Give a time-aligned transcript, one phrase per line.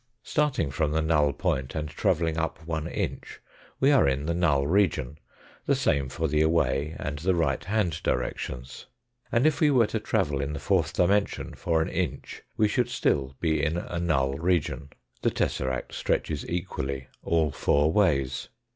[0.23, 3.39] Starting from the null point and travelling up one inch
[3.79, 5.19] we are in the null region,
[5.67, 8.87] the same for the away and the right hand directions.
[9.31, 12.89] And if we were to travel in the fourth dimension for an inch we should
[12.89, 14.89] still be in a null region.
[15.21, 18.49] The tesseract stretches equally all four ways.